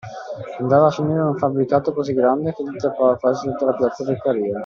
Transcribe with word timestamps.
Andava 0.61 0.87
a 0.87 0.95
finire 0.95 1.19
a 1.19 1.27
un 1.27 1.37
fabbricato 1.37 1.93
così 1.93 2.13
grande 2.13 2.53
che 2.53 2.63
gli 2.63 2.75
tappava 2.75 3.17
quasi 3.17 3.45
tutta 3.49 3.65
la 3.65 3.75
Piazza 3.75 4.03
Beccaria; 4.03 4.59